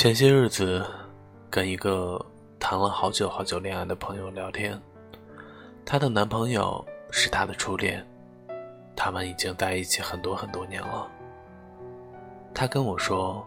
[0.00, 0.82] 前些日子，
[1.50, 2.18] 跟一个
[2.58, 4.80] 谈了好久好久恋爱的朋友聊天，
[5.84, 8.02] 她的男朋友是她的初恋，
[8.96, 11.06] 他们已经在一起很多很多年了。
[12.54, 13.46] 她跟我说，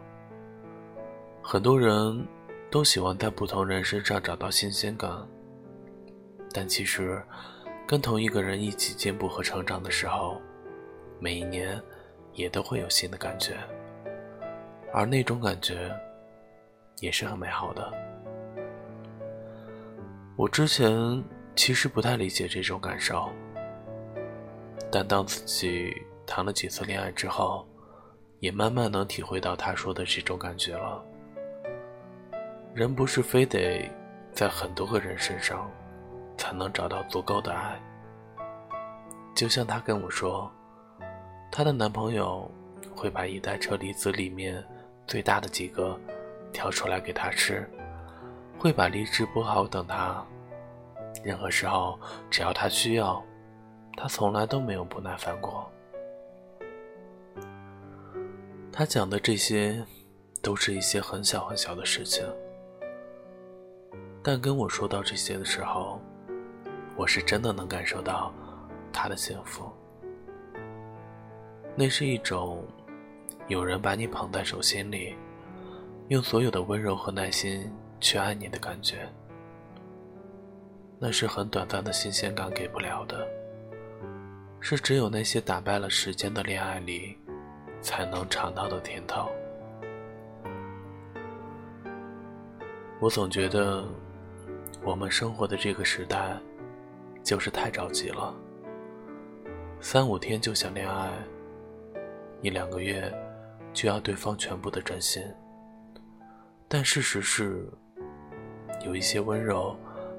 [1.41, 2.23] 很多人
[2.69, 5.09] 都喜欢在不同人身上找到新鲜感，
[6.53, 7.19] 但其实，
[7.87, 10.39] 跟同一个人一起进步和成长的时候，
[11.19, 11.81] 每一年
[12.33, 13.57] 也都会有新的感觉，
[14.93, 15.91] 而那种感觉。
[17.03, 17.91] 也是很美好的。
[20.37, 21.21] 我之前
[21.53, 23.29] 其实不太理解这种感受，
[24.89, 25.93] 但当自己
[26.25, 27.67] 谈了几次恋爱之后，
[28.39, 31.03] 也慢慢能体会到他说的这种感觉了。
[32.73, 33.91] 人不是非得
[34.31, 35.69] 在很多个人身上
[36.37, 37.77] 才能找到足够的爱，
[39.35, 40.49] 就像她跟我说，
[41.51, 42.49] 她的男朋友
[42.95, 44.63] 会把一袋车厘子里面
[45.05, 45.99] 最大的几个。
[46.53, 47.67] 挑出来给他吃，
[48.57, 50.23] 会把荔枝剥好等他。
[51.23, 53.21] 任何时候，只要他需要，
[53.97, 55.69] 他从来都没有不耐烦过。
[58.71, 59.83] 他讲的这些，
[60.41, 62.25] 都是一些很小很小的事情，
[64.23, 65.99] 但跟我说到这些的时候，
[66.95, 68.33] 我是真的能感受到
[68.91, 69.71] 他的幸福。
[71.75, 72.63] 那是一种
[73.47, 75.15] 有人把你捧在手心里。
[76.09, 79.07] 用所有的温柔和耐心去爱你的感觉，
[80.99, 83.25] 那是很短暂的新鲜感给不了的，
[84.59, 87.17] 是只有那些打败了时间的恋爱里
[87.81, 89.29] 才能尝到的甜头。
[92.99, 93.85] 我总觉得，
[94.83, 96.37] 我们生活的这个时代，
[97.23, 98.35] 就是太着急了，
[99.79, 101.11] 三五天就想恋爱，
[102.41, 103.11] 一两个月
[103.73, 105.23] 就要对方全部的真心。
[106.75, 107.69] 但事实是，
[108.83, 109.77] 有一些温柔，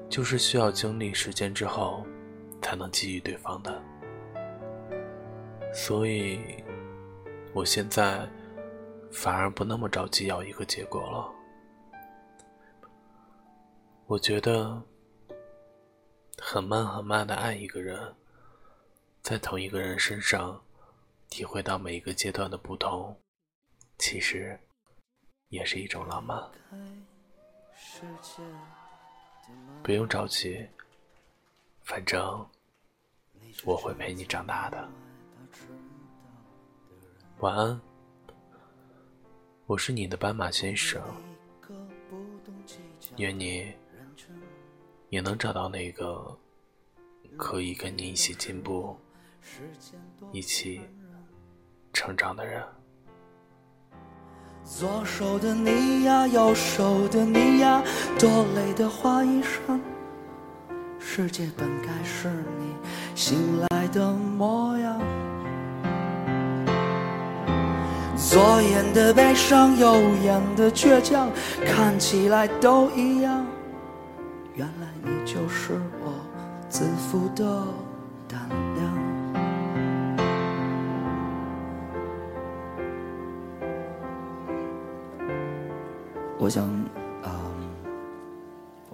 [0.09, 2.07] 就是需要经历时间之后，
[2.61, 3.83] 才能给予对方的。
[5.73, 6.39] 所以，
[7.53, 8.25] 我现在
[9.11, 11.29] 反而不那么着急要一个结果了。
[14.05, 14.81] 我觉得，
[16.37, 18.15] 很慢很慢的爱一个人，
[19.21, 20.63] 在同一个人身上，
[21.27, 23.13] 体会到每一个阶段的不同，
[23.97, 24.57] 其实。
[25.55, 26.37] 也是一种浪漫，
[29.81, 30.67] 不用着急，
[31.83, 32.45] 反正
[33.63, 34.85] 我会陪你长大的。
[37.39, 37.79] 晚安，
[39.65, 41.01] 我是你的斑马先生，
[43.15, 43.73] 愿你
[45.07, 46.37] 也能找到那个
[47.37, 48.99] 可以跟你一起进步、
[50.33, 50.81] 一起
[51.93, 52.61] 成长的人。
[54.65, 57.83] 左手的你呀，右手的你呀，
[58.19, 59.79] 多累的花衣裳。
[60.99, 62.73] 世界本该是你
[63.13, 64.99] 醒来的模样。
[68.17, 71.29] 左眼的悲伤，右眼的倔强，
[71.63, 73.45] 看起来都一样。
[74.55, 76.11] 原来你就是我
[76.67, 77.63] 自负的
[78.27, 79.14] 胆量。
[86.45, 86.63] 我想，
[87.23, 87.41] 啊，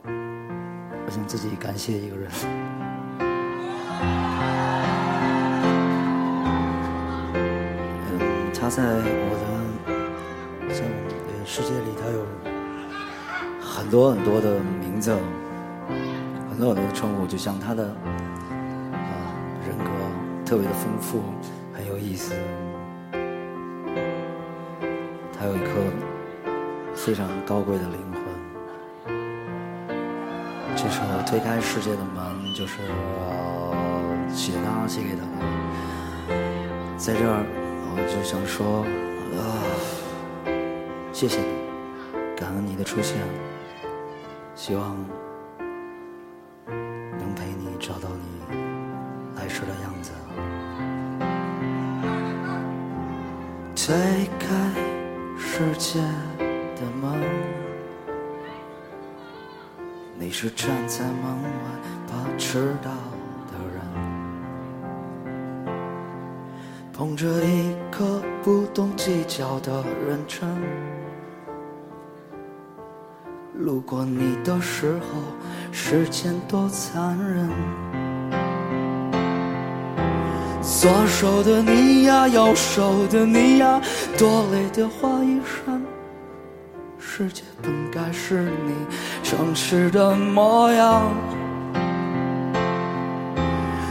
[0.06, 2.32] 我想自己感谢一个人。
[8.08, 8.20] 嗯，
[8.58, 12.26] 他在我的像呃世界里，他有
[13.60, 15.14] 很多很多的名字，
[16.50, 17.84] 很多很多的称呼，就像他的
[18.94, 19.12] 啊
[19.68, 19.92] 人格
[20.46, 21.22] 特别的丰富，
[21.74, 22.34] 很有意思。
[25.38, 25.81] 他有一颗。
[27.04, 28.22] 非常高贵的灵魂，
[30.76, 33.74] 这是我推开世界的门，就是我
[34.32, 35.32] 写他写给他的。
[36.98, 37.44] 在这儿，
[37.90, 38.86] 我就想说，
[39.34, 39.42] 啊，
[41.12, 41.46] 谢谢你，
[42.38, 43.18] 感恩你的出现，
[44.54, 44.96] 希望
[46.68, 48.46] 能陪你找到你
[49.38, 50.12] 来时的样子。
[53.76, 54.46] 推开
[55.36, 56.00] 世界。
[57.02, 57.20] 的门，
[60.20, 61.50] 你是站在门外
[62.08, 62.92] 怕迟到
[63.48, 63.82] 的人，
[66.94, 70.48] 捧着一颗不懂计较的认真，
[73.56, 75.20] 路过你的时候，
[75.72, 77.50] 时间多残忍。
[80.62, 83.82] 左手的你呀，右手的你呀，
[84.18, 85.81] 多累的花衣衫。
[87.22, 88.74] 世界本该是你
[89.22, 91.04] 诚实的模样。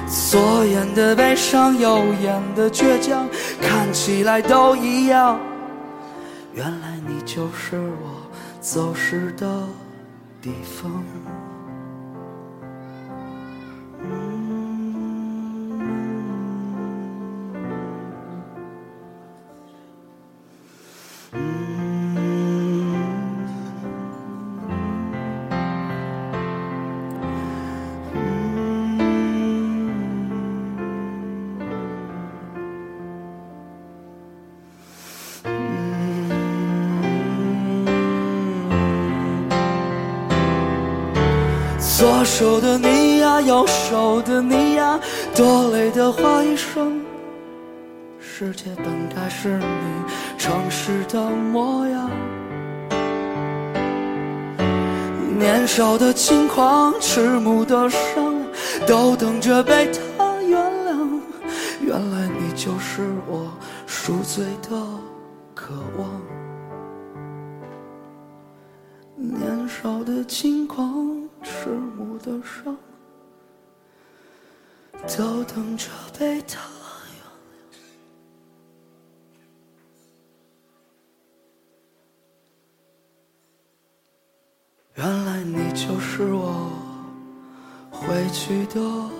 [0.08, 3.28] 左眼的悲伤，右眼的倔强，
[3.62, 5.38] 看起来都一样。
[6.54, 8.28] 原来你就是我
[8.60, 9.46] 走失的
[10.42, 10.90] 地方。
[42.00, 44.98] 左手的你呀，右手的你呀，
[45.36, 47.04] 多累的话一声。
[48.18, 49.64] 世界本该是你
[50.38, 52.10] 诚实的模样。
[55.38, 58.34] 年少的轻狂，迟暮的伤，
[58.86, 61.20] 都等着被他原谅。
[61.82, 63.46] 原来你就是我
[63.84, 64.70] 赎罪的
[65.54, 66.08] 渴望。
[69.18, 71.09] 年少的轻狂。
[71.62, 72.74] 迟暮的伤，
[75.18, 76.58] 都等着被他
[84.94, 85.04] 原谅。
[85.04, 86.72] 原来你就是我
[87.90, 89.19] 回去的。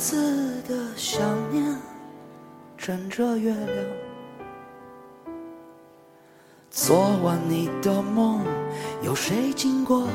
[0.00, 1.20] 子的想
[1.52, 1.76] 念，
[2.78, 3.68] 枕着月亮。
[6.70, 8.42] 昨晚你的梦，
[9.02, 10.08] 有谁经过？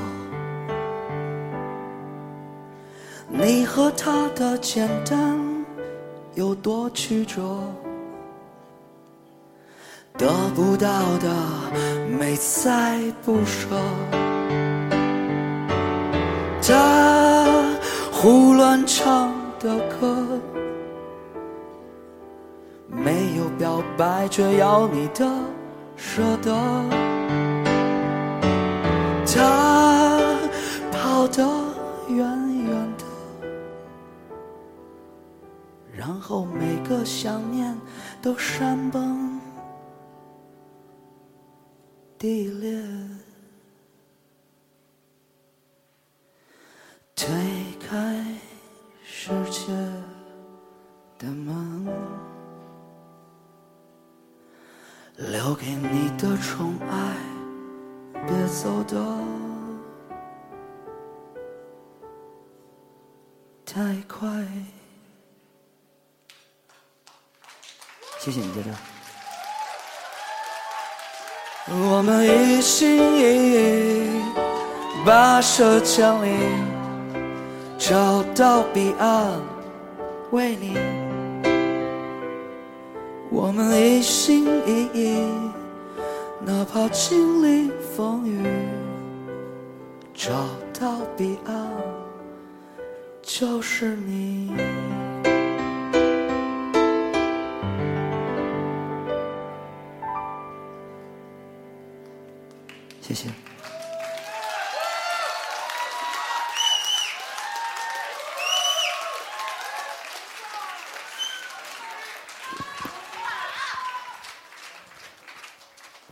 [3.30, 5.40] 你和他的简单，
[6.34, 7.62] 有多曲折？
[10.18, 11.32] 得不到的，
[12.10, 13.68] 美在不舍。
[16.64, 17.64] 他
[18.12, 19.35] 胡乱唱。
[19.66, 20.40] 的歌，
[22.88, 25.28] 没有表白，却要你的
[25.96, 26.54] 舍得。
[29.26, 30.22] 他
[30.92, 31.44] 跑得
[32.10, 32.18] 远
[32.64, 33.04] 远的，
[35.92, 37.76] 然后每个想念
[38.22, 39.40] 都山崩
[42.20, 42.72] 地裂，
[56.38, 56.94] 宠爱，
[58.28, 58.96] 别走的
[63.66, 64.30] 太快。
[68.20, 68.70] 谢谢你，在这。
[71.74, 74.22] 我们一心一意，
[75.06, 76.28] 跋涉千里。
[77.78, 79.40] 找到彼岸，
[80.32, 80.76] 为你，
[83.30, 85.20] 我们一心一意，
[86.46, 88.46] 哪怕经历风雨。
[90.14, 90.32] 找
[90.80, 91.72] 到彼岸，
[93.22, 94.54] 就是你。
[103.02, 103.30] 谢谢。